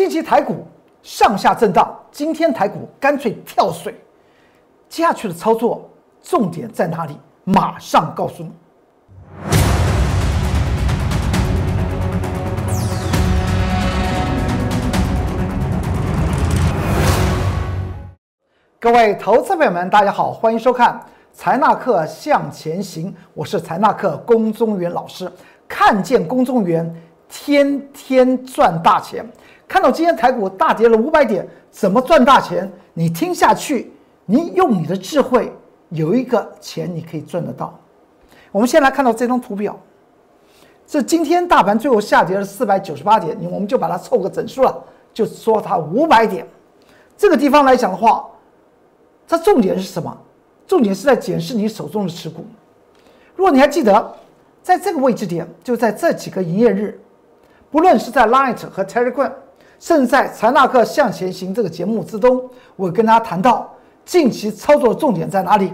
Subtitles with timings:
[0.00, 0.66] 近期台股
[1.02, 3.94] 上下震荡，今天台股干脆跳水，
[4.88, 5.86] 接下去的操作
[6.22, 7.14] 重点在哪里？
[7.44, 8.50] 马上告诉你。
[18.78, 20.98] 各位投资朋友们，大家好，欢迎收看
[21.34, 25.30] 财纳课向前行，我是财纳课龚宗元老师。
[25.68, 26.90] 看见龚宗元，
[27.28, 29.30] 天天赚大钱。
[29.70, 32.68] 看到今天台股大跌了五百点，怎么赚大钱？
[32.92, 33.92] 你听下去，
[34.26, 35.52] 你用你的智慧，
[35.90, 37.78] 有一个钱你可以赚得到。
[38.50, 39.78] 我们先来看到这张图表，
[40.84, 44.76] 这今天大盘最后下跌了四百九十八点，你我们就把它凑个整数了，
[45.14, 46.44] 就说它五百点。
[47.16, 48.26] 这个地方来讲的话。
[49.28, 50.12] 它重点是什么？
[50.66, 52.44] 重点是在检视你手中的持股。
[53.36, 54.12] 如果你还记得，
[54.60, 57.00] 在这个位置点，就在这几个营业日，
[57.70, 59.30] 不论是在 Light 和 Telegram，
[59.80, 63.68] 甚至在财纳克向前行这个节目之中，我跟大家谈到
[64.04, 65.72] 近期操作重点在哪里？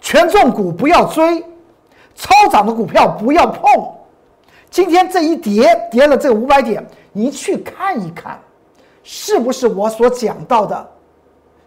[0.00, 1.40] 权重股不要追，
[2.16, 3.64] 超涨的股票不要碰。
[4.68, 8.38] 今天这一跌跌了这五百点，你去看一看，
[9.04, 10.88] 是不是我所讲到的？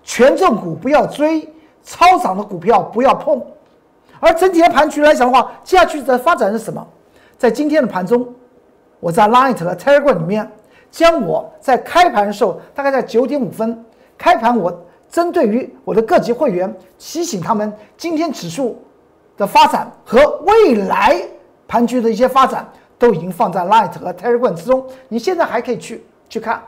[0.04, 1.48] 权重股不要追，
[1.84, 3.42] 超涨的股票不要碰。
[4.20, 6.86] 而整体的盘局来讲的话，接下去的发展是什么？
[7.38, 8.28] 在今天的盘中，
[9.00, 10.52] 我在 Light 和 Telegram 里面，
[10.92, 13.84] 将我在开盘的时候，大概在九点五分
[14.18, 18.78] 开盘，我针对于我的各级会员提醒他们，今天指数
[19.38, 21.20] 的发展和未来
[21.68, 22.68] 盘局的一些发展，
[23.00, 24.86] 都已经放在 Light 和 Telegram 之中。
[25.08, 26.62] 你现在还可以去去看。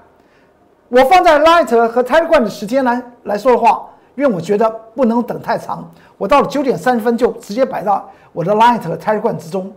[0.90, 9.74] 我放在 Light 和 Telegram 的时间来来说的话，因为我觉得不能等太长，我到了九点三十分就直接摆到我的 Light 和 Telegram 之中，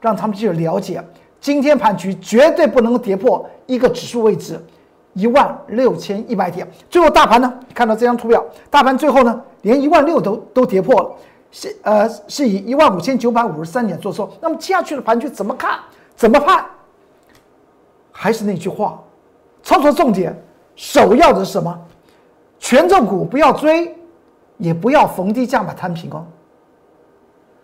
[0.00, 1.02] 让他们去了解
[1.40, 4.62] 今天盘局绝对不能跌破一个指数位置
[5.14, 6.70] 一万六千一百点。
[6.88, 11.10] 最后大盘呢，看到这张图表，大盘最后呢连一万六都都跌破了，
[11.50, 14.30] 是呃是以一万五千九百五十三点做收。
[14.40, 15.78] 那么接下去的盘局怎么看？
[16.14, 16.64] 怎么判？
[18.12, 19.02] 还是那句话，
[19.62, 20.38] 操作重点。
[20.76, 21.78] 首要的是什么？
[22.58, 23.94] 权重股不要追，
[24.58, 26.24] 也不要逢低价买摊平哦。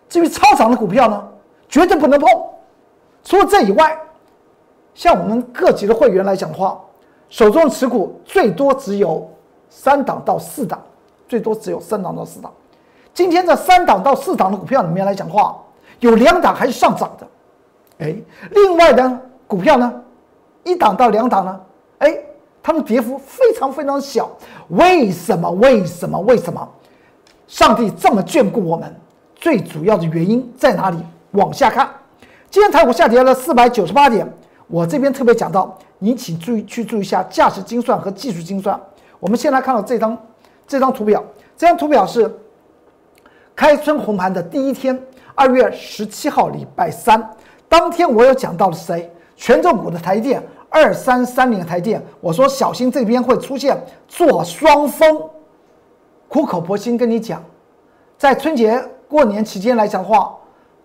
[0.09, 1.27] 至于超涨的股票呢，
[1.69, 2.29] 绝对不能碰。
[3.27, 3.99] 除了这以外，
[4.95, 6.79] 像我们各级的会员来讲的话，
[7.27, 9.29] 手中持股最多只有
[9.69, 10.81] 三档到四档，
[11.27, 12.49] 最多只有三档到四档。
[13.13, 15.61] 今天这三档到四档的股票里面来讲的话，
[15.99, 17.27] 有两档还是上涨的，
[17.99, 18.15] 哎，
[18.51, 19.93] 另外的股票呢，
[20.63, 21.59] 一档到两档呢，
[21.97, 22.17] 哎。
[22.63, 24.29] 它们跌幅非常非常小，
[24.67, 25.49] 为什么？
[25.51, 26.19] 为什么？
[26.19, 26.67] 为什么？
[27.47, 28.93] 上帝这么眷顾我们，
[29.35, 30.97] 最主要的原因在哪里？
[31.31, 31.89] 往下看，
[32.49, 34.27] 今天台股下跌了四百九十八点。
[34.67, 38.79] 我这边特别讲到，你请注意去注意一下价值精算和技术精算。
[39.19, 40.17] 我们先来看到这张
[40.67, 41.23] 这张图表，
[41.55, 42.33] 这张图表是
[43.55, 44.99] 开春红盘的第一天，
[45.35, 47.29] 二月十七号，礼拜三，
[47.67, 49.11] 当天我有讲到了谁？
[49.35, 50.41] 权重股的台电。
[50.69, 55.17] 二三三零台电，我说小心这边会出现做双峰，
[56.27, 57.41] 苦口婆心跟你讲，
[58.17, 60.35] 在春节过年期间来讲的话，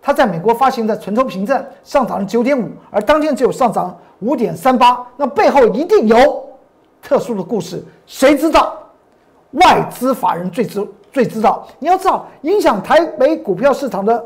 [0.05, 6.45] 它在美国发行的存托凭证上涨了九点五，而当天只有上涨五点三八，那背后一定有
[7.01, 8.77] 特殊的故事，谁知道？
[9.51, 11.65] 外资法人最知最知道。
[11.79, 14.21] 你要知道，影响台北股票市场的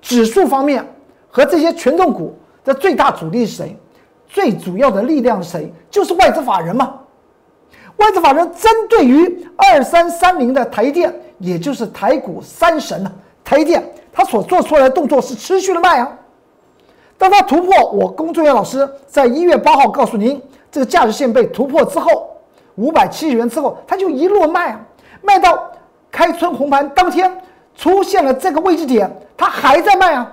[0.00, 0.84] 指数方面
[1.30, 2.34] 和这些权重股
[2.64, 3.76] 的最大主力是谁？
[4.26, 5.72] 最主要的力量是谁？
[5.88, 6.98] 就是外资法人嘛。
[7.98, 13.12] 外资法人针对于二三三零的台电，也就是台股三神呢，
[13.44, 16.18] 台电，他所做出来的动作是持续的卖啊。
[17.16, 20.40] 当他突破我工作人员老师在一月八号告诉您，
[20.70, 22.36] 这个价值线被突破之后，
[22.74, 24.80] 五百七十元之后，他就一路卖啊，
[25.22, 25.70] 卖到
[26.10, 27.40] 开春红盘当天
[27.74, 30.30] 出现了这个位置点，他还在卖啊。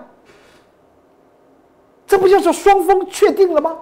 [2.07, 3.77] 这不就是双峰确定了吗？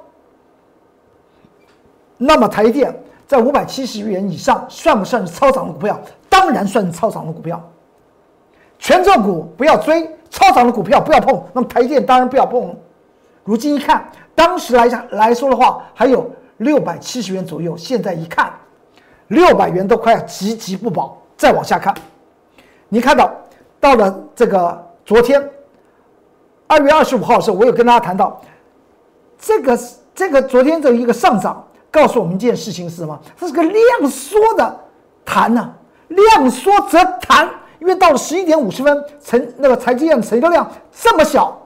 [2.18, 2.94] 那么台电
[3.26, 5.98] 在五百七十元以上，算不算是超涨的股票？
[6.28, 7.62] 当然算是超涨的股票。
[8.88, 11.44] 权重股不要追，超涨的股票不要碰。
[11.52, 12.74] 那么台电当然不要碰。
[13.44, 17.76] 如今一看，当时来讲来说的话，还有六百七十元左右。
[17.76, 18.50] 现在一看，
[19.28, 21.18] 六百元都快要岌岌不保。
[21.36, 21.94] 再往下看，
[22.88, 23.30] 你看到
[23.78, 25.50] 到了这个昨天
[26.66, 28.42] 二月二十五号的时候，我有跟大家谈到
[29.38, 29.78] 这个
[30.16, 31.62] 这个昨天的一个上涨。
[31.92, 33.20] 告诉我们一件事情是什么？
[33.38, 34.80] 它是个量缩的
[35.26, 35.74] 弹呢，
[36.08, 41.58] 量缩则弹，因为到了十一点五十分，成那个财积电成交量这么小，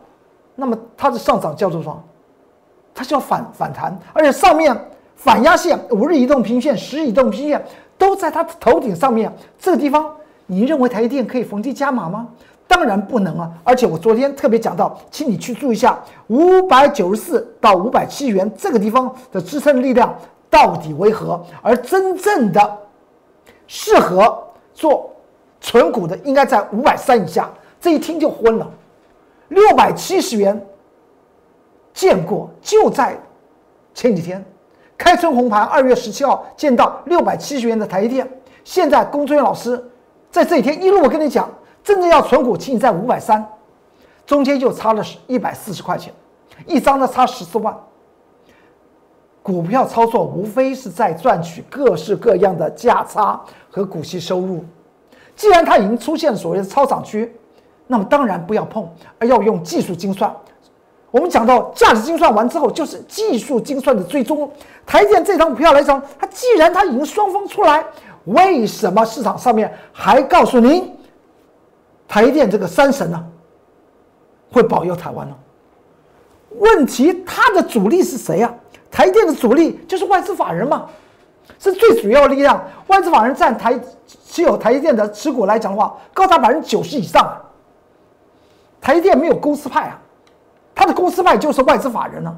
[0.55, 2.03] 那么它的上涨叫做什么？
[2.93, 4.75] 它叫反反弹，而且上面
[5.15, 7.63] 反压线、五日移动平均线、十日移动平均线
[7.97, 10.13] 都在它的头顶上面，这个地方，
[10.45, 12.27] 你认为台积电可以逢低加码吗？
[12.67, 13.51] 当然不能啊！
[13.65, 20.17] 而且我昨天特别讲到，请你去注意一下五百九十四到五百七元这个地方的支撑力量
[20.49, 21.43] 到底为何？
[21.61, 22.77] 而真正的
[23.67, 24.41] 适合
[24.73, 25.10] 做
[25.61, 27.49] 纯股的，应该在五百三以下。
[27.79, 28.69] 这一听就昏了，
[29.47, 30.67] 六百七十元
[31.93, 33.17] 见过，就在
[33.93, 34.43] 前几天
[34.97, 38.29] 开春红盘，二月十七号见到六百七十元的台电。
[38.63, 39.81] 现在龚春元老师
[40.29, 41.49] 在这几天一路我跟你讲。
[41.83, 43.43] 真正要存股，请你在五百三，
[44.23, 46.13] 中间就差了一百四十块钱，
[46.67, 47.75] 一张呢差十四万。
[49.41, 53.41] 股票操作无非是在赚取各式各样的价差
[53.71, 54.63] 和股息收入。
[55.41, 57.35] 既然它已经出现所谓的超涨区，
[57.87, 60.31] 那么当然不要碰，而要用技术精算。
[61.09, 64.47] 我们讲到价值精算完之后，就是技术精算的最终。
[64.85, 67.83] 台电这张股票来讲，它既然它已经双峰出来，
[68.25, 70.95] 为什么市场上面还告诉您？
[72.07, 73.25] 台电这个三神呢，
[74.51, 75.35] 会保佑台湾呢？
[76.59, 78.53] 问题它的主力是谁呀？
[78.91, 80.85] 台电的主力就是外资法人嘛，
[81.59, 82.61] 是最主要力量。
[82.87, 83.79] 外资法人占台
[84.25, 87.41] 持有台积电的持股来讲的话，高达百分之九十以上啊。
[88.79, 89.99] 台积电没有公司派啊，
[90.73, 92.35] 他的公司派就是外资法人呢。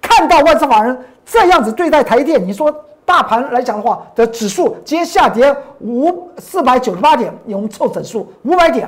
[0.00, 2.74] 看到外资法人这样子对待台积电，你说？
[3.04, 8.86] 大盘来讲的话，的指数今天下跌五四百九十八点，我们凑整数五百点。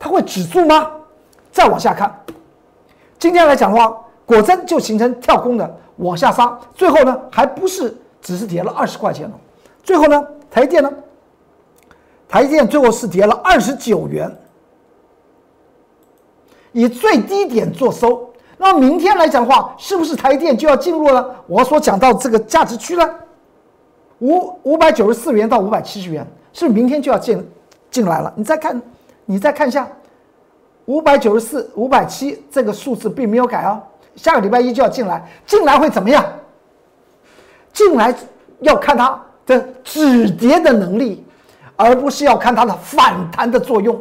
[0.00, 0.90] 它会止住吗？
[1.52, 2.12] 再往下看，
[3.20, 9.38] 今天来讲的话，果真就形成跳空的往下杀，最后呢，还不是只是跌了二十块钱了。
[9.82, 10.90] 最后呢，台电呢，
[12.26, 14.34] 台电最后是跌了二十九元，
[16.72, 18.30] 以最低点做收。
[18.56, 23.06] 那明天来讲的话，是不是台电就要进入了我所讲到这个价值区呢？
[24.20, 27.46] 五五百九十四元到五百七十元，是不是明天就要进
[27.90, 28.32] 进来了？
[28.36, 28.80] 你再看。
[29.24, 29.88] 你再看一下，
[30.86, 33.80] 五百九十四、五百七这个数字并没有改啊。
[34.16, 36.24] 下个礼拜一就要进来，进来会怎么样？
[37.72, 38.14] 进来
[38.60, 41.24] 要看它的止跌的能力，
[41.76, 43.98] 而不是要看它的反弹的作用。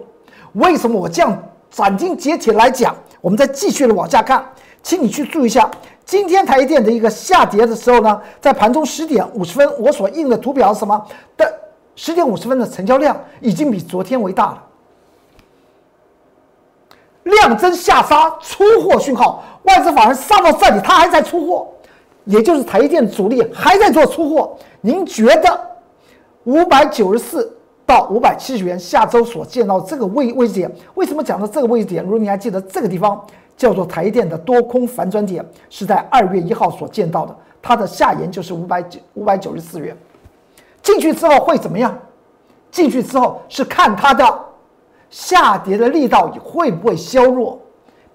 [0.53, 1.37] 为什么我这样
[1.69, 2.95] 斩钉截铁来讲？
[3.21, 4.43] 我们再继续的往下看，
[4.81, 5.69] 请你去注意一下，
[6.03, 11.05] 今天台电的一个下跌的时候呢，在盘中十点五十分，我所印的图表是什么？
[11.37, 11.53] 的
[11.95, 14.63] 十点五十分的成交量已经比昨天为大了。
[17.23, 21.67] 量增下杀出货讯号，外资法人杀到这里，他还在出货，
[22.25, 24.57] 也就是台积电主力还在做出货。
[24.81, 25.59] 您觉得
[26.45, 32.03] 五百九十四到五百七十元下周所见到这个位位置点，为什么讲到这个位置点？
[32.03, 33.19] 如果你还记得这个地方
[33.55, 39.95] 叫做台积电的多空反转点，是在二月一号所见到的，它的下沿就是五百九五百九十四元。
[40.81, 41.97] 进去之后会怎么样？
[42.71, 44.39] 进去之后是看它的。
[45.09, 47.59] 下跌的力道会不会削弱，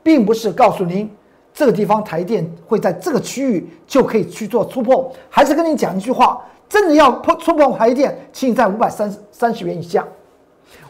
[0.03, 1.15] 并不是告诉您
[1.57, 6.39] 这个地方台电会在这个区域就可以去做突破，还是跟你讲一句话：
[6.69, 10.07] 真的要破触碰台电，请你在五百三三十元以下。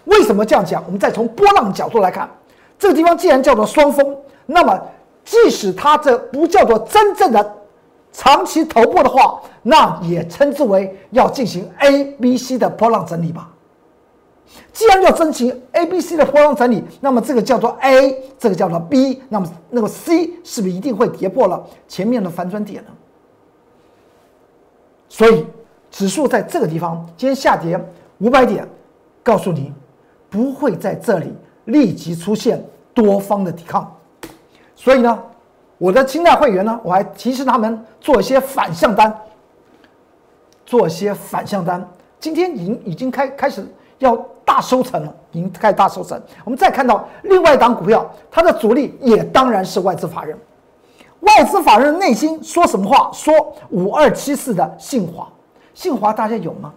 [0.07, 0.83] 为什么这样讲？
[0.85, 2.29] 我们再从波浪角度来看，
[2.81, 4.77] 这个地方既然叫做双峰，那么
[5.25, 7.55] 即使它这不叫做真正的
[8.11, 13.49] 长期头部的话，那也称之为要进行 A、B、C 的波浪整理吧。
[14.73, 22.91] 既然要进行 A、B、C 的波浪整理，那么这个叫做 A，这个叫做 B，那么那个 C 是不是一定会跌破了前面的反转点呢？
[25.09, 25.47] 所以
[25.91, 27.79] 指数在这个地方今天下跌
[28.19, 28.67] 五百点，
[29.23, 29.73] 告诉你
[30.29, 31.33] 不会在这里
[31.67, 33.95] 立即出现多方的抵抗。
[34.75, 35.23] 所以呢，
[35.79, 39.15] 我的清代会员呢，我还提示他们做一些反向单，
[40.65, 41.89] 做一些反向单。
[42.19, 43.67] 今天已经已经开开始
[43.99, 44.17] 要。
[44.47, 46.19] 大收成了，已经开始大收成。
[46.45, 50.39] 我们再看到另外一档股票，它的主力也当然是外资法人。
[51.19, 53.11] 外资法人内心说什么话？
[53.13, 53.35] 说
[53.71, 55.29] 五二七四的信华，
[55.75, 56.73] 信华大家有吗？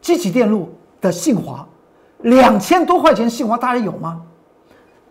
[0.00, 0.68] 机器电路
[1.00, 1.64] 的信华，
[2.22, 4.20] 两千多块钱信华大家有吗？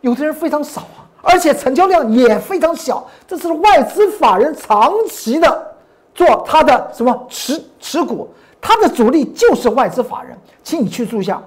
[0.01, 3.07] 有的人非常少啊，而且成交量也非常小。
[3.25, 5.75] 这是外资法人长期的
[6.13, 8.29] 做他的什么持持股。
[8.61, 11.41] 它的主力就是外资法人，请你去注意一下，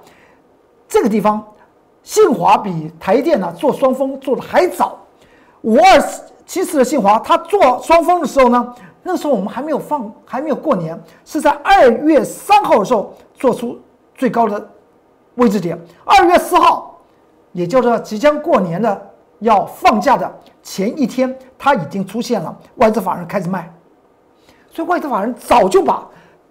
[0.87, 1.43] 这个地方，
[2.03, 4.99] 信华比台电呢做双峰做的还早，
[5.61, 6.03] 五二
[6.45, 13.79] 七四的信华，它做双峰的时候呢，那时候我们还没有放，还没有过年，是在二月三号的时候做出
[14.13, 14.69] 最高的
[15.35, 16.99] 位置点，二月四号，
[17.53, 20.31] 也叫做即将过年的要放假的
[20.61, 23.73] 前一天，它已经出现了外资法人开始卖，
[24.69, 26.07] 所以外资法人早就把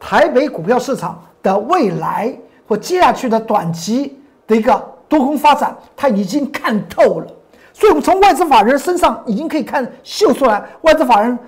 [0.06, 2.30] 台北股票市场的未来
[2.68, 7.26] 或接下去的短期的一个多空发展，他已经看透了。
[7.72, 11.38] 所以，我们从外资法人身上已经可以看秀出来，外资法人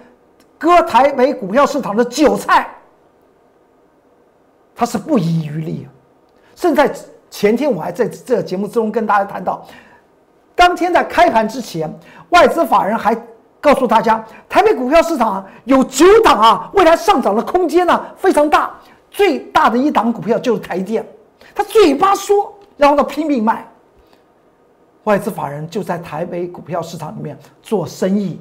[0.56, 2.66] 割台北股票市场的韭菜，
[4.74, 5.86] 他是不遗余力。
[6.54, 6.90] 甚至在
[7.30, 9.66] 前天，我还在这个节目之中跟大家谈到，
[10.54, 11.92] 当天在开盘之前，
[12.30, 13.14] 外资法人还
[13.60, 18.70] 告诉大家，台北股票市场有九档啊，未来上涨的空间呢非常大，
[19.10, 21.04] 最大的一档股票就是台电，
[21.54, 23.66] 他嘴巴说，然后呢拼命卖。
[25.04, 28.40] 外资法人就在台北股票市场里面做生意，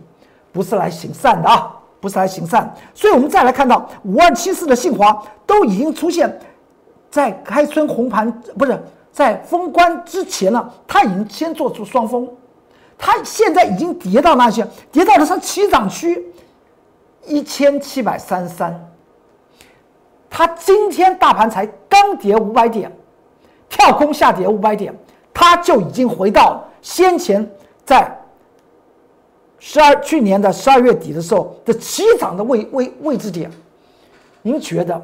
[0.51, 2.73] 不是来行善的啊，不是来行善。
[2.93, 6.39] 所以，我们再来看到五二七四的信华都已经出现
[7.11, 12.27] 在开春红盘，不是在封关之前呢，他已经先做出双峰，
[12.97, 16.25] 它现在已经跌到那些，跌到了它起涨区
[17.25, 18.91] 一千七百三十三，
[20.29, 22.91] 它今天大盘才刚跌五百点，
[23.69, 24.93] 跳空下跌五百点。
[25.37, 27.45] 它就已经回到先前
[27.83, 28.17] 在
[29.59, 33.51] 十二去年的十二月底的时候的起涨的位位位置点。
[34.41, 34.99] 您觉得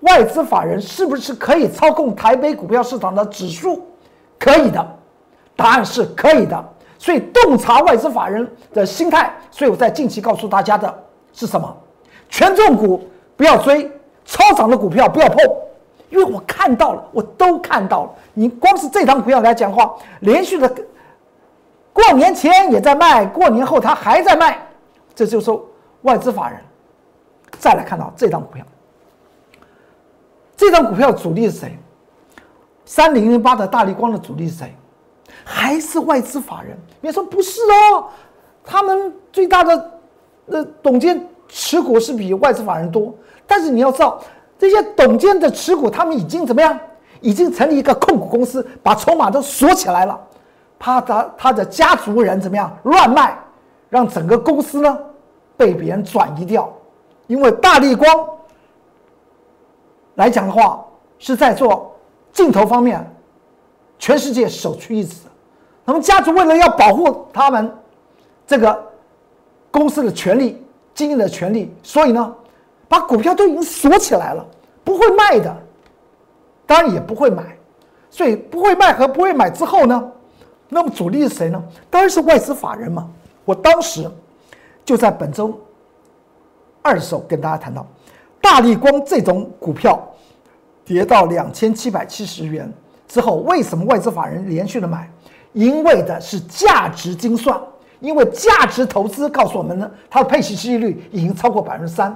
[0.00, 3.82] 外资法人是不是可以操控台北股票市场的指数？
[4.38, 4.98] 可以的，
[5.56, 6.75] 答案是可以的。
[6.98, 11.76] 所以洞察外资法人的心态，所以我在近期告诉大家的是什么？
[12.28, 13.90] 权重股不要追，
[14.24, 15.38] 超涨的股票不要碰。
[16.08, 18.10] 因为我看到了，我都看到了。
[18.32, 20.72] 你光是这张股票来讲话，连续的
[21.92, 24.56] 过年前也在卖，过年后它还在卖，
[25.14, 25.50] 这就是
[26.02, 26.60] 外资法人。
[27.58, 28.64] 再来看到这张股票，
[30.56, 31.76] 这张股票主力是谁？
[32.84, 34.74] 三零零八的大力光的主力是谁？
[35.48, 36.76] 还是外资法人？
[37.00, 37.60] 别说不是
[37.92, 38.08] 哦，
[38.64, 39.90] 他们最大的
[40.46, 43.14] 呃董监持股是比外资法人多，
[43.46, 44.20] 但是你要知道。
[44.58, 46.78] 这些董监的持股，他们已经怎么样？
[47.20, 50.18] 已经成立一个控股公司，把筹码都锁起来了，
[50.78, 53.38] 怕他他的家族人怎么样乱卖，
[53.90, 54.98] 让整个公司呢
[55.58, 56.72] 被别人转移掉。
[57.26, 58.08] 因为大力光
[60.14, 60.82] 来讲的话，
[61.18, 61.94] 是在做
[62.32, 63.06] 镜头方面，
[63.98, 65.16] 全世界首屈一指。
[65.86, 67.74] 那么家族为了要保护他们
[68.46, 68.86] 这个
[69.70, 70.62] 公司的权利、
[70.92, 72.34] 经营的权利，所以呢。
[72.88, 74.46] 把股票都已经锁起来了，
[74.84, 75.52] 不会卖的，
[76.64, 77.58] 当然也不会买，
[78.08, 80.12] 所以不会卖和不会买之后呢，
[80.68, 81.60] 那么主力是谁呢？
[81.90, 83.10] 当然是外资法人嘛。
[83.44, 84.08] 我当时
[84.84, 85.60] 就在本周
[86.80, 87.84] 二的时候跟大家谈到，
[88.40, 90.00] 大力光这种股票
[90.84, 92.72] 跌到两千七百七十元
[93.08, 95.10] 之后，为什么外资法人连续的买？
[95.56, 97.58] 因为的是价值精算，
[98.00, 102.14] 因为价值投资告诉我们呢，它的配息收益率已经超过百分之三。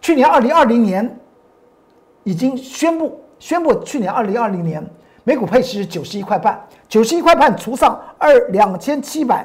[0.00, 1.18] 去年二零二零年
[2.22, 4.80] 已经宣布宣布，去年二零二零年
[5.24, 9.44] 每股配息是九十一块半，九十一块半除上二两千七百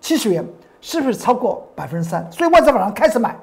[0.00, 0.42] 七十元，
[0.80, 2.26] 是不是超过百分之三？
[2.32, 3.36] 所以外资法人开始买，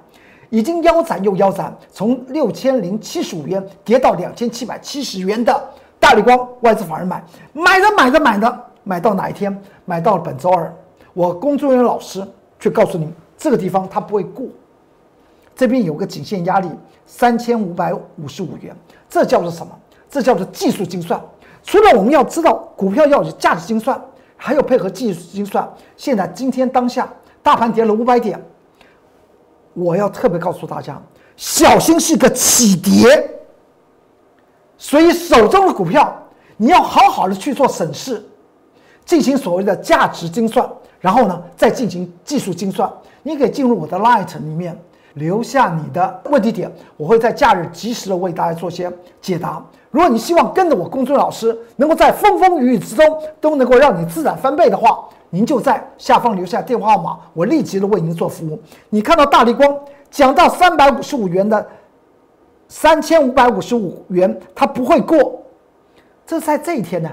[0.49, 7.23] 已经腰斩又腰斩，从六千零七十五元跌到两千七百七十元的大力光，外资法人买，
[7.53, 9.61] 买着买着买的，买到哪一天？
[9.83, 10.73] 买到了本周二，
[11.13, 12.25] 我工作人员老师
[12.57, 14.45] 却告诉你，这个地方它不会过。
[15.53, 16.69] 这边有个颈线压力
[17.05, 18.75] 三千五百五十五元，
[19.09, 19.77] 这叫做什么？
[20.09, 21.21] 这叫做技术精算。
[21.63, 23.99] 除了我们要知道股票要有价值精算，
[24.37, 25.67] 还有配合技术精算。
[25.97, 27.11] 现在今天当下
[27.41, 28.39] 大盘跌了五百点，
[29.73, 31.01] 我要特别告诉大家，
[31.35, 33.31] 小心是个起跌。
[34.77, 36.13] 所以手中的股票
[36.57, 38.23] 你要好好的去做审视，
[39.05, 40.67] 进行所谓的价值精算，
[40.99, 42.91] 然后呢再进行技术精算。
[43.23, 44.77] 你可以进入我的 Light 里面。
[45.15, 49.65] 留下你的问题点，我会在假日及时的为大家做些解答。
[49.89, 53.05] 如果你希望跟着我公孙老师，能够在风风雨雨之中
[53.39, 58.59] 都能够让你资产翻倍的话，您就在下方留下电话号码，我立即的为您做服务。
[58.89, 59.73] 你看到大力光
[60.11, 61.65] 讲到三百五十五元的
[62.67, 65.41] 三千五百五十五元，它不会过，
[66.27, 67.09] 这在这一天呢，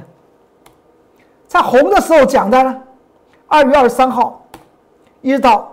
[1.53, 2.83] 在红的时候讲的呢，
[3.47, 4.43] 二月二十三号，
[5.21, 5.71] 一直到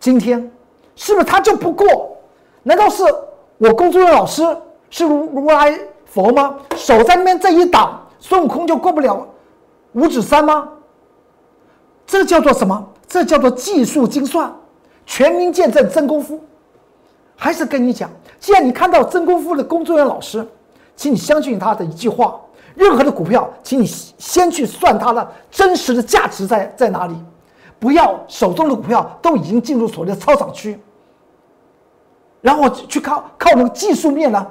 [0.00, 0.50] 今天。
[0.96, 2.16] 是不是他就不过？
[2.62, 3.04] 难道是
[3.58, 4.42] 我工作的老师
[4.88, 6.54] 是如如来佛吗？
[6.74, 9.28] 手在那边这一挡，孙悟空就过不了
[9.92, 10.70] 五指山吗？
[12.06, 12.82] 这叫做什么？
[13.06, 14.50] 这叫做技术精算，
[15.04, 16.40] 全民见证真功夫。
[17.36, 18.08] 还是跟你讲，
[18.40, 20.48] 既然你看到真功夫的工作人员老师，
[20.96, 22.40] 请你相信他的一句话：
[22.74, 27.14] 任何的股票，请你先去算它的真实的价值在在哪里。
[27.78, 30.80] 不要手中的股票都已经进入所谓的超涨区，
[32.40, 34.46] 然后去靠靠那个技术面呢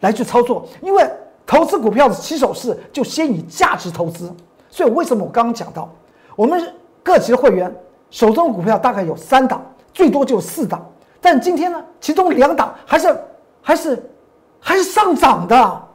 [0.00, 1.10] 来去操作，因为
[1.44, 4.32] 投资股票的起手式就先以价值投资，
[4.70, 5.90] 所以为什么我刚刚讲到，
[6.36, 6.72] 我们
[7.02, 7.74] 各级的会员
[8.10, 9.60] 手中的股票大概有三档，
[9.92, 10.86] 最多就四档，
[11.20, 13.20] 但今天呢，其中两档还是
[13.60, 14.10] 还是
[14.60, 15.87] 还是上涨的，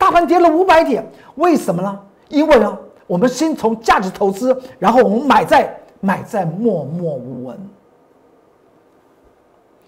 [0.00, 2.00] 大盘跌了五百点，为什么呢？
[2.30, 7.68] 因为呢，我们先从价值投资，然后我们买在买在默默无闻。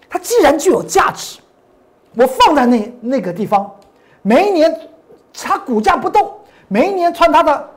[0.07, 1.39] 它既然具有价值，
[2.15, 3.71] 我放在那那个地方，
[4.21, 4.79] 每一年
[5.33, 6.31] 它股价不动，
[6.67, 7.67] 每一年穿它的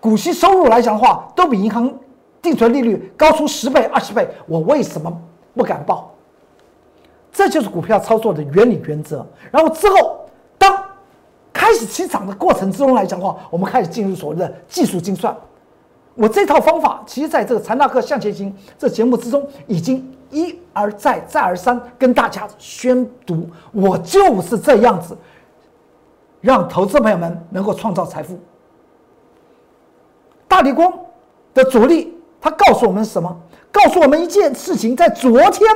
[0.00, 1.92] 股息收入来讲的话，都比银行
[2.40, 5.14] 定存利率高出十倍、二十倍，我为什么
[5.54, 6.10] 不敢报？
[7.30, 9.26] 这就是股票操作的原理原则。
[9.50, 10.23] 然后之后，
[11.64, 15.34] 开始起涨的过程之中来讲的话，我们开始进入所谓的技术精算。
[16.14, 20.10] 我这套方法，其实在这个财纳克向前行这节目之中已经。
[20.30, 25.16] 一而再，再而三跟大家宣读，我就是这样子，
[26.40, 28.36] 让投资朋友们能够创造财富。
[30.48, 30.92] 大力光
[31.52, 33.34] 的主力，他告诉我们什么？
[33.70, 35.70] 告诉我们一件事情，在昨天，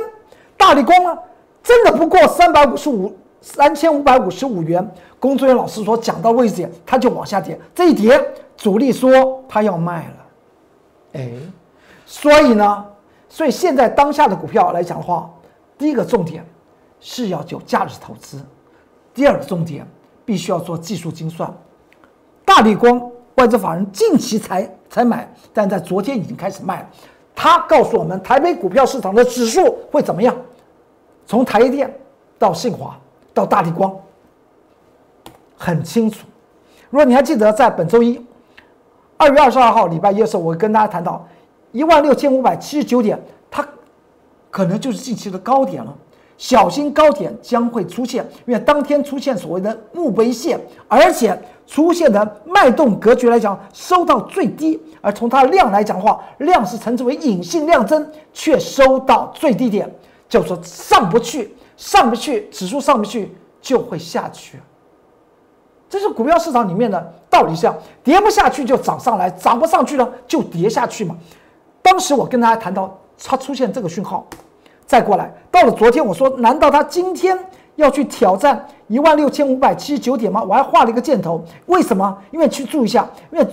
[0.57, 1.17] 大力光呢，
[1.63, 4.87] 真的不过三百五十五三千五百五十五元。
[5.19, 7.59] 工作人员老师说，讲到位置点，他就往下跌。
[7.75, 8.19] 这一跌，
[8.55, 10.25] 主力说他要卖了，
[11.13, 11.31] 哎，
[12.05, 12.85] 所以呢？
[13.27, 15.29] 所以现在当下的股票来讲的话，
[15.77, 16.43] 第一个重点
[16.99, 18.41] 是要有价值投资，
[19.13, 19.85] 第二个重点
[20.25, 21.53] 必须要做技术精算。
[22.43, 22.99] 大力光
[23.35, 26.89] 外资法人近期才才买，但在昨天已经开始卖了。
[27.35, 30.35] 他告诉我们，台北股票市场的指数会怎么样？
[31.27, 31.93] 从台电
[32.39, 32.99] 到信华
[33.39, 33.95] 到大力光，
[35.57, 36.27] 很清楚。
[36.89, 38.19] 如果你还记得，在本周一
[39.15, 41.25] 二月二十二号礼拜一的时候，我跟大家谈到。
[41.71, 43.63] 一万六千五百七十九点，它
[44.49, 45.95] 可能就是近期的高点了。
[46.35, 54.81] 小心高点将会出现，因为当天出现所谓的墓碑线，而且出现的脉动格局来讲，收到最低。
[54.99, 59.87] 而从它量来讲的话，量是称之为隐性量增，却收到最低点，
[60.27, 64.59] 就说上不去，上不去，指数上不去就会下去。
[65.87, 71.17] 这是股票市场里面的道理，像跌不下去就涨上来，涨不上去了就跌下去嘛。
[71.81, 74.27] 当时我跟大家谈到，它出现这个讯号，
[74.85, 77.39] 再过来，到了昨天，我说，难道它今天
[77.77, 80.43] 要去挑战一万六千五百七十九点吗？
[80.43, 82.21] 我还画了一个箭头，为什么？
[82.31, 83.47] 因为去注意一下，因为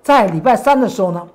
[0.00, 1.28] 在礼拜三的时候呢，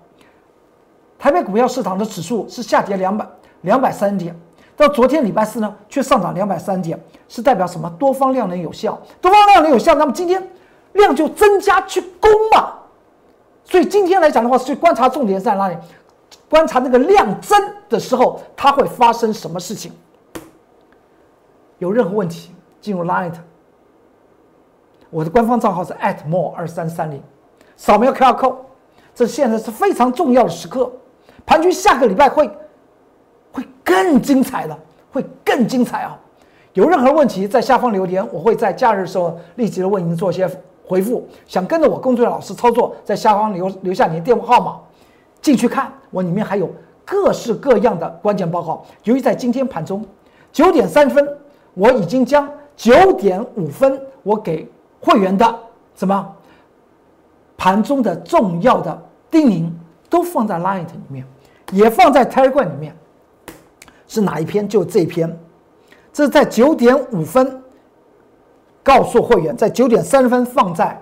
[1.20, 3.28] 台北股票市场的指数是下跌两百
[3.62, 4.34] 两百三点，
[4.78, 7.90] 到昨天礼拜四呢，却上涨两百三点，是代表什么？
[7.98, 10.48] 多方量能有效，多方量能有效，那么今天
[10.94, 12.76] 量就增加去攻嘛。
[13.66, 15.76] 所以今天来讲的话，是观察重点在哪里？
[16.48, 17.60] 观察那个量增
[17.90, 19.92] 的时候，它会发生什么事情？
[21.80, 23.34] 有任何问题，进入 Line，
[25.10, 25.94] 我的官方账号是
[26.28, 27.22] @more 二三三零，
[27.76, 28.56] 扫描 QR code，
[29.14, 30.92] 这现在是非常重要的时刻。
[31.46, 32.50] 盘局下个礼拜会
[33.88, 34.78] 更精彩的，
[35.14, 36.20] 会更精彩啊！
[36.74, 40.46] 有任何问题在下方留言，我会在假日的时候立即的为您做一些
[40.86, 41.26] 回复。
[41.46, 44.78] 想跟着我工作人老师操作，在下方留留下您的电话号码。
[45.42, 46.70] 进去看，我里面还有
[47.06, 48.86] 各式各样的关键报告。
[49.06, 50.06] 由于在今天盘中
[50.52, 51.26] 九点三分，
[51.74, 54.70] 我已经将九点五分我给
[55.00, 55.60] 会员的
[55.96, 56.36] 什么
[57.56, 59.72] 盘中的重要的叮咛
[60.10, 61.26] 都放在 Line 里面，
[61.72, 62.94] 也放在 Telegram 里面。
[64.08, 64.68] 是哪一篇？
[64.68, 65.38] 就这篇。
[66.12, 67.62] 这是在九点五分
[68.84, 71.00] 告诉会员，在九点三十分放在。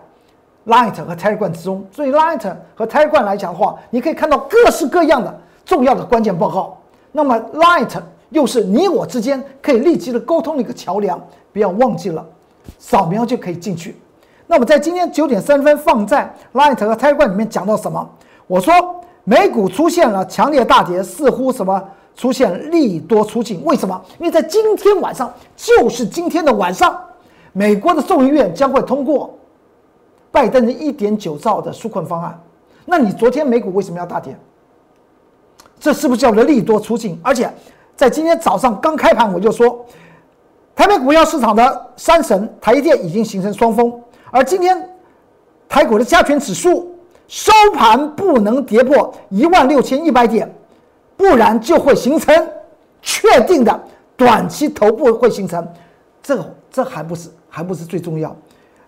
[0.67, 2.41] Light 和 Telegram 之中，所以 Light
[2.73, 5.31] 和 Telegram 来讲的话，你可以看到各式各样的
[5.63, 6.75] 重要的关键报告。
[7.11, 11.21] 那么 Light 又是你我之间可以立即的沟通的一个桥梁，
[11.53, 12.25] 不要忘记了，
[12.79, 13.95] 扫描就可以进去。
[14.47, 18.09] 那么在今天九点三十分放在 Light 和 Telegram 里面讲到什么？
[18.47, 18.73] 我说
[19.23, 21.79] 美股出现了强烈大跌，似乎什么
[22.15, 23.63] 出现利多出尽？
[23.65, 24.01] 为什么？
[24.19, 26.99] 因为在今天晚上，就是今天的晚上，
[27.53, 29.37] 美国的众议院将会通过。
[30.31, 32.37] 拜登的一点九兆的纾困方案，
[32.83, 34.37] 那你昨天美股为什么要大跌？
[35.79, 37.17] 这是不是叫做利多出尽？
[37.23, 37.49] 而且
[37.95, 39.85] 在今天早上刚开盘，我就说，
[40.75, 43.97] 台北股票市场的三神台积电已经形成双峰，
[44.29, 44.89] 而今天
[45.69, 46.93] 台股的加权指数
[47.29, 50.53] 收盘不能跌破一万六千一百点，
[51.17, 52.49] 不然就会形成
[53.01, 53.83] 确定的
[54.15, 55.67] 短期头部会形成，
[56.21, 58.35] 这这还不是还不是最重要。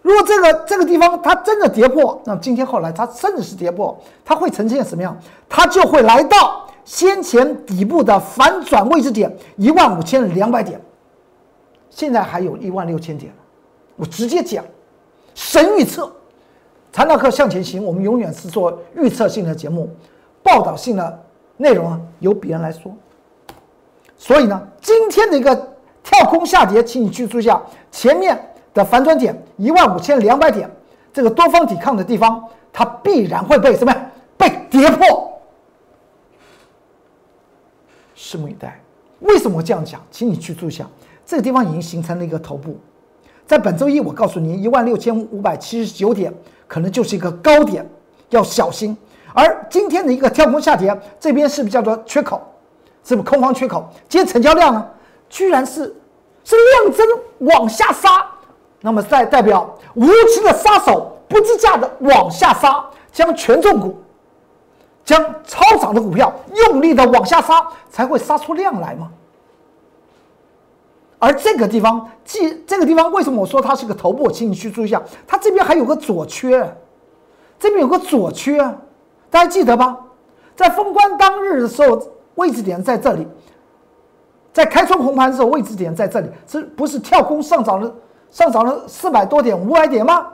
[0.02, 5.18] 如果这个这个地方它真的跌破，那今天后来它甚至是跌破，它会呈现什么样？
[5.50, 10.80] 它就会来到先前底部的反转位置点一万五千两百点。
[11.90, 13.34] 现在还有一万六千点，
[13.96, 14.64] 我直接讲，
[15.34, 16.10] 神预测，
[16.94, 19.90] 财纳克向前行，我们永远是做预测性的节目，
[20.44, 21.24] 报道性的
[21.58, 22.96] 内容啊由别人来说。
[24.16, 25.56] 所以呢，今天的一个
[26.04, 28.40] 跳空下跌，请你去注意下前面
[28.74, 30.70] 的反转点一万五千两百点，
[31.14, 34.12] 这个多方抵抗的地方，它必然会被什么呀？
[34.38, 35.40] 被跌破。
[38.16, 38.82] 拭目以待。
[39.20, 40.02] 为什么我这样讲？
[40.12, 40.88] 请你去注意下。
[41.26, 42.78] 这个地方已经形成了一个头部，
[43.46, 46.34] 在本周一，我告诉你，一万六千五百七十九点
[46.68, 47.88] 可能就是一个高点，
[48.30, 48.98] 要小心。
[49.38, 52.42] 而今天的一个跳空下跌，这边是不是叫做缺口？
[53.04, 53.88] 是不是空方缺口？
[54.10, 54.84] 今天成交量呢，
[55.30, 55.96] 居然是
[56.44, 57.08] 是量增
[57.42, 58.26] 往下杀，
[58.82, 63.96] 那么在代表无情的杀手不计价的往下杀，将权重股、
[65.06, 69.12] 将超涨的股票用力的往下杀，才会杀出量来吗？
[71.20, 74.32] 而这个地方，即这个地方，为什么我说它是个头部？
[74.32, 76.76] 请你去注意一下，它这边还有个左缺，
[77.60, 78.58] 这边有个左缺，
[79.30, 79.98] 大家记得吧？
[80.56, 82.02] 在封关当日的时候，
[82.36, 83.24] 位置点在这里；
[84.52, 87.94] 在开窗红盘的时候，位置点在这里，这不是跳空上涨了
[88.32, 90.28] 上涨了四百多点、五百点吗？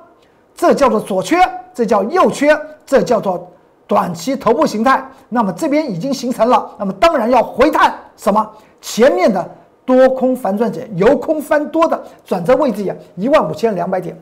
[0.55, 1.37] 这叫做左缺，
[1.73, 3.51] 这叫右缺，这叫做
[3.87, 5.03] 短期头部形态。
[5.29, 8.51] 那么这边已经形成了，那么当然要回探什么？
[8.81, 9.49] 前面的。
[9.85, 14.17] 多空反转点，由空翻多的转折位置也一万五千两百点，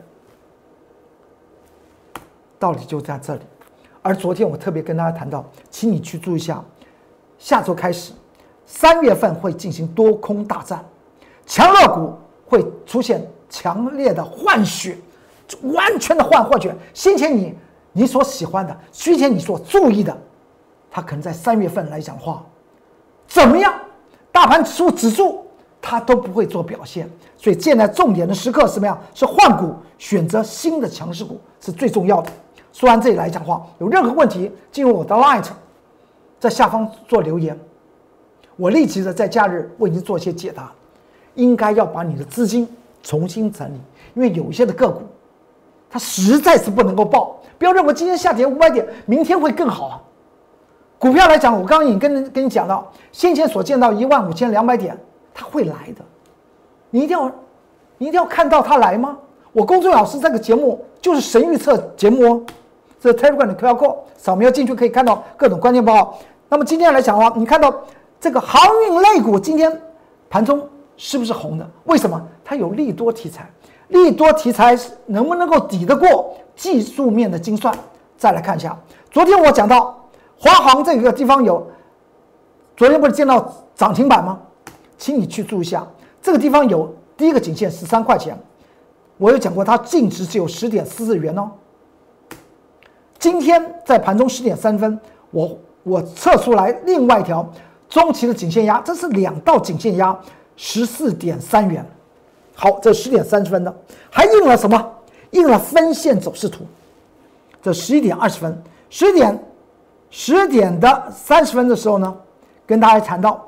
[2.58, 3.42] 道理就在这里。
[4.02, 6.62] 而昨天我特别跟大家谈到，请你去注意一下，
[7.38, 8.12] 下周开始，
[8.66, 10.84] 三月份会进行多空大战，
[11.46, 14.98] 强弱股会出现强烈的换血，
[15.62, 16.74] 完全的换换血。
[16.92, 17.54] 先前你
[17.92, 20.16] 你所喜欢的，先前你所注意的，
[20.90, 22.44] 它可能在三月份来讲话，
[23.26, 23.72] 怎么样？
[24.32, 25.46] 大盘指数指数。
[25.84, 28.96] 它都不会做表现，所以现在重点的时刻是什么样？
[29.14, 32.30] 是换股，选择新的强势股是最重要的。
[32.72, 35.46] 说完这里来讲话，有任何问题进入我的 Light，
[36.40, 37.58] 在下方做留言，
[38.56, 40.72] 我立即的在假日为您做一些解答。
[41.34, 42.68] 应该要把你的资金
[43.02, 43.80] 重新整理，
[44.14, 45.00] 因为有一些的个股，
[45.88, 47.40] 它实在是不能够报。
[47.58, 50.02] 不要认为今天下跌五百点，明天会更好啊。
[50.98, 54.96] 股票来讲，我刚刚已经跟跟你讲到，先前所见到一万五千两百点。
[55.34, 56.04] 它会来的，
[56.90, 57.30] 你一定要，
[57.96, 59.16] 你一定要看到它来吗？
[59.52, 62.42] 我公众老师这个节目就是神预测节目哦，
[63.02, 66.18] 这 Telegram 的 QR code 扫描进去可以看到各种关键报告。
[66.48, 67.74] 那么今天来讲的话，你看到
[68.20, 69.82] 这个航运类股今天
[70.30, 70.64] 盘中
[70.96, 71.68] 是不是红的？
[71.86, 72.22] 为什么？
[72.44, 73.50] 它有利多题材，
[73.88, 77.76] 利多题材能不能够抵得过技术面的精算？
[78.16, 78.78] 再来看一下，
[79.10, 79.98] 昨天我讲到
[80.38, 81.66] 华航这个地方有，
[82.76, 84.38] 昨天不是见到涨停板吗？
[84.96, 85.84] 请你去注意一下，
[86.22, 88.38] 这个地方有第一个颈线十三块钱，
[89.16, 91.50] 我有讲过，它净值只有十点四四元哦。
[93.22, 94.98] 今天在盘中十点三分，
[95.30, 97.48] 我我测出来另外一条
[97.88, 100.18] 中期的颈线压，这是两道颈线压，
[100.56, 101.86] 十四点三元。
[102.52, 103.72] 好，这十点三十分的
[104.10, 104.92] 还印了什么？
[105.30, 106.64] 印了分线走势图。
[107.62, 109.40] 这十一点二十分，十点
[110.10, 112.12] 十点的三十分的时候呢，
[112.66, 113.40] 跟大家谈到。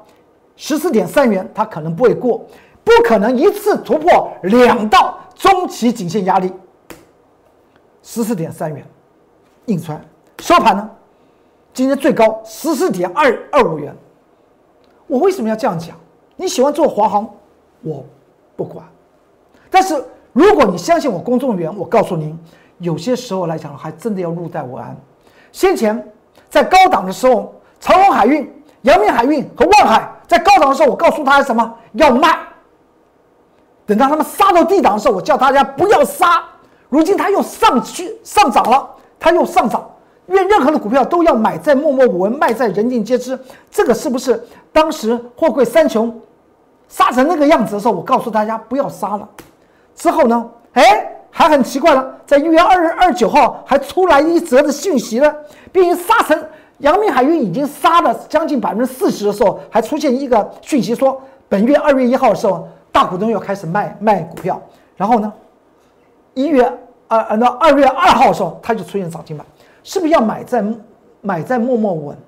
[0.54, 2.46] 十四点三元，它可能不会过，
[2.84, 6.52] 不可能一次突破两道中期颈线压力。
[8.04, 8.86] 十四点三元，
[9.66, 10.00] 印出来
[10.40, 10.90] 收盘呢？
[11.72, 13.94] 今天最高十四点二二五元。
[15.06, 15.96] 我为什么要这样讲？
[16.36, 17.28] 你喜欢做华航，
[17.82, 18.04] 我
[18.56, 18.84] 不管。
[19.70, 22.38] 但是如果你相信我，公众员，我告诉您，
[22.78, 24.96] 有些时候来讲，还真的要入袋为安。
[25.52, 26.12] 先前
[26.48, 28.50] 在高档的时候，长荣海运、
[28.82, 30.10] 阳明海运和万海。
[30.26, 32.38] 在高档的时候，我告诉大家什么要卖。
[33.86, 36.42] 等到他们杀到低档的时候，我叫大家不要杀。
[36.88, 39.88] 如今它又上去上涨了，它又上涨。
[40.26, 43.38] 因为任何的股票都要买在默默无闻，卖在人尽皆知。
[43.70, 46.18] 这个是不是当时货柜三雄
[46.88, 49.28] 杀成那个样子的时候，我告诉大家不要杀了。
[49.94, 55.34] 之后呢，哎，还很奇怪了，在一月二日二九号还出来一则的讯息呢，
[55.70, 56.42] 并杀成。
[56.78, 64.60] 阳明海运已经杀了将近百分之四十的时候，还出现一个讯息说，本月二月一号的时候，大股东要开始卖卖股票。
[64.96, 65.32] 然后呢，
[66.32, 66.72] 一月
[67.08, 69.46] 二呃那二月二号的时候，它就出现涨停板，
[69.82, 70.64] 是不是要买在
[71.20, 72.18] 买在默默无闻？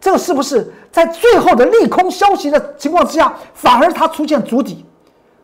[0.00, 4.84] 这个是不是在最后的利空消息的情况之下，反而它出现筑底，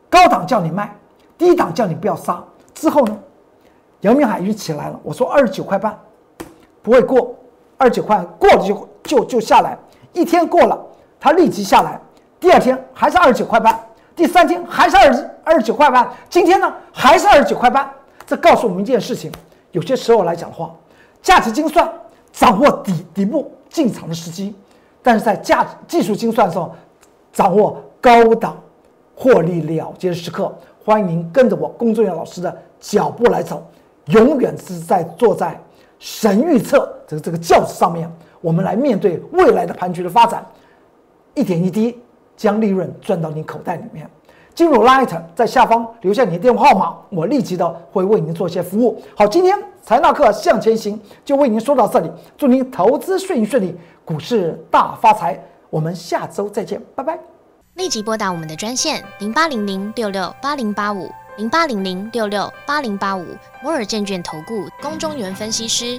[0.08, 0.96] 高档叫你卖，
[1.36, 2.42] 低档叫你不要杀。
[2.74, 3.18] 之后呢，
[4.00, 5.98] 阳明海运起来了，我说二十九块半
[6.82, 7.34] 不会过。
[7.78, 9.76] 二十九块过了就就就下来，
[10.12, 10.78] 一天过了，
[11.18, 12.00] 它立即下来，
[12.38, 13.76] 第二天还是二十九块半，
[14.14, 17.90] 第三天还是二十二十九块半，今天呢还是二十九块半。
[18.32, 19.30] 这告诉我们一件事情：
[19.72, 20.74] 有些时候来讲的话，
[21.20, 21.86] 价值精算
[22.32, 24.54] 掌握底底部进场的时机，
[25.02, 26.74] 但是在价技术精算上
[27.30, 28.58] 掌握高档
[29.14, 30.50] 获利了结的时刻。
[30.82, 33.62] 欢迎您跟着我龚作员老师的脚步来走，
[34.06, 35.60] 永远是在坐在
[35.98, 40.42] 神预测这个这个轿子上面，我们来面对未来的盘局的发展，
[41.34, 42.00] 一点一滴
[42.34, 44.08] 将利润赚到你口袋里面。
[44.54, 49.02] 进入 Light，在下方留下你的电话号码，我立即的会为您做些服务。
[49.16, 55.42] 好，今天财纳克向前行就为您说到这里，祝您投资顺利顺利，股市大发财。
[55.70, 57.18] 我们下周再见，拜拜。
[57.74, 63.24] 立即拨打我们的专线零八零零六六八零八五零八零零六六八零八五
[63.62, 65.98] 摩尔证券投顾龚中原分析师。